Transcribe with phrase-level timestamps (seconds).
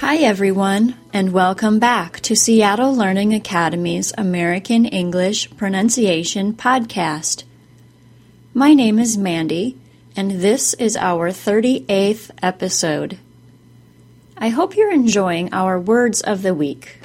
[0.00, 7.44] Hi, everyone, and welcome back to Seattle Learning Academy's American English Pronunciation Podcast.
[8.52, 9.78] My name is Mandy,
[10.14, 13.18] and this is our 38th episode.
[14.36, 17.00] I hope you're enjoying our words of the week.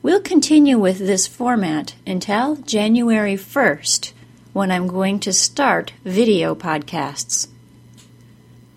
[0.00, 4.12] We'll continue with this format until January 1st,
[4.52, 7.48] when I'm going to start video podcasts.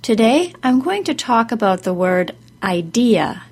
[0.02, 3.44] Today, I'm going to talk about the word idea.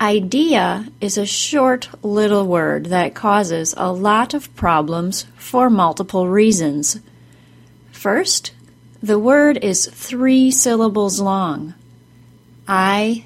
[0.00, 7.00] Idea is a short little word that causes a lot of problems for multiple reasons.
[7.90, 8.52] First,
[9.02, 11.74] the word is three syllables long.
[12.68, 13.24] I,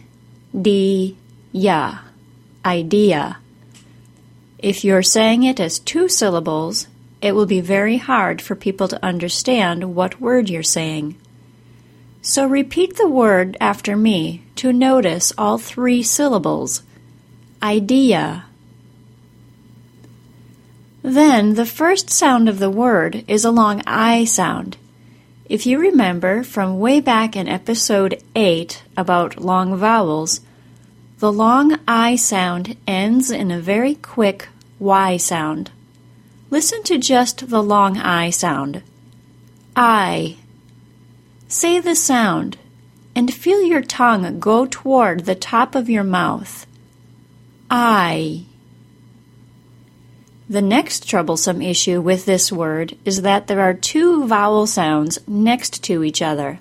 [0.59, 1.19] D,
[1.53, 1.99] ya.
[2.65, 3.37] Idea.
[4.59, 6.87] If you're saying it as two syllables,
[7.21, 11.17] it will be very hard for people to understand what word you're saying.
[12.25, 16.85] So repeat the word after me to notice all three syllables.
[17.61, 18.45] Idea.
[21.03, 24.77] Then the first sound of the word is a long I sound.
[25.47, 30.43] If you remember from way back in episode 8 about long vowels,
[31.19, 34.49] the long I sound ends in a very quick
[34.79, 35.73] Y sound.
[36.51, 38.83] Listen to just the long I sound.
[39.75, 40.37] I.
[41.53, 42.57] Say the sound
[43.15, 46.67] and feel your tongue go toward the top of your mouth.
[47.71, 48.47] I.
[50.49, 55.85] The next troublesome issue with this word is that there are two vowel sounds next
[55.85, 56.59] to each other.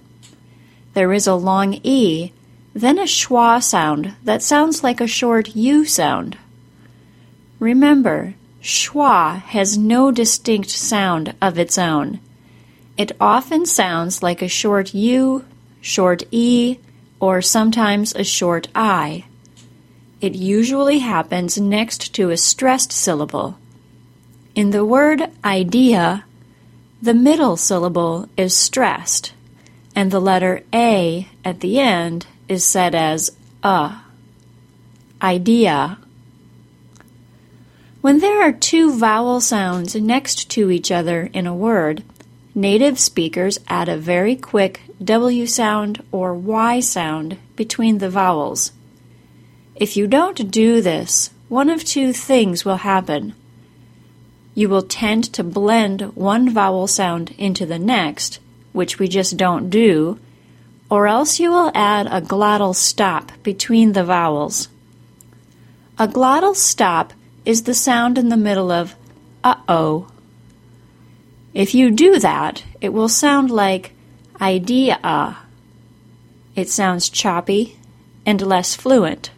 [0.94, 2.34] There is a long E,
[2.74, 6.38] then a schwa sound that sounds like a short U sound.
[7.60, 12.20] Remember, schwa has no distinct sound of its own.
[13.02, 15.44] It often sounds like a short U,
[15.82, 16.78] short E,
[17.20, 19.26] or sometimes a short I.
[20.22, 23.58] It usually happens next to a stressed syllable.
[24.54, 26.26] In the word idea,
[27.02, 29.34] the middle syllable is stressed,
[29.96, 33.32] and the letter A at the end is said as
[33.64, 33.96] a.
[35.24, 35.98] Idea.
[38.02, 42.04] When there are two vowel sounds next to each other in a word,
[42.54, 48.74] Native speakers add a very quick W sound or Y sound between the vowels.
[49.76, 53.34] If you don't do this, one of two things will happen.
[54.54, 58.40] You will tend to blend one vowel sound into the next,
[58.74, 60.20] which we just don't do,
[60.90, 64.68] or else you will add a glottal stop between the vowels.
[65.98, 67.14] A glottal stop
[67.46, 68.96] is the sound in the middle of
[69.42, 70.11] uh oh
[71.54, 73.94] if you do that, it will sound like
[74.40, 75.38] idea.
[76.56, 77.78] It sounds choppy
[78.26, 79.32] and less fluent.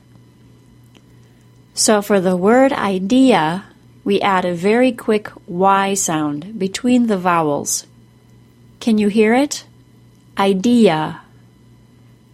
[1.73, 3.65] So for the word idea,
[4.03, 7.87] we add a very quick Y sound between the vowels.
[8.79, 9.65] Can you hear it?
[10.37, 11.21] Idea.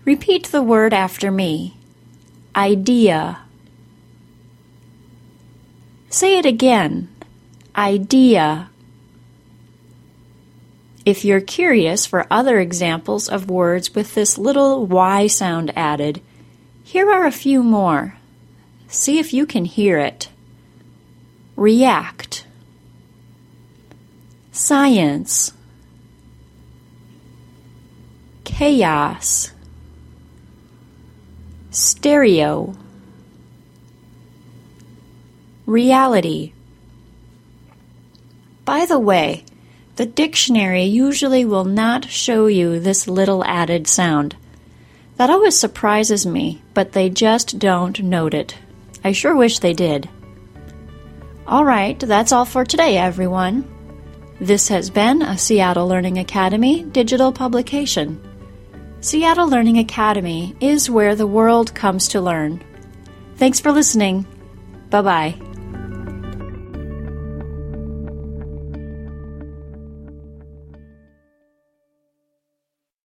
[0.04, 1.78] Repeat the word after me.
[2.56, 3.40] Idea.
[6.10, 7.08] Say it again.
[7.76, 8.70] Idea.
[11.06, 16.22] If you're curious for other examples of words with this little Y sound added,
[16.84, 18.16] here are a few more.
[18.88, 20.30] See if you can hear it.
[21.56, 22.46] React.
[24.52, 25.54] Science.
[28.44, 29.52] Chaos.
[31.70, 32.76] Stereo.
[35.66, 36.54] Reality.
[38.66, 39.46] By the way,
[40.00, 44.34] the dictionary usually will not show you this little added sound.
[45.18, 48.58] That always surprises me, but they just don't note it.
[49.04, 50.08] I sure wish they did.
[51.46, 53.68] All right, that's all for today, everyone.
[54.40, 58.22] This has been a Seattle Learning Academy digital publication.
[59.02, 62.64] Seattle Learning Academy is where the world comes to learn.
[63.36, 64.26] Thanks for listening.
[64.90, 65.49] Bye bye.